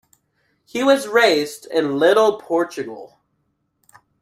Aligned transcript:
He 0.65 0.83
was 0.83 1.07
raised 1.07 1.67
in 1.67 1.99
Little 1.99 2.39
Portugal. 2.41 3.19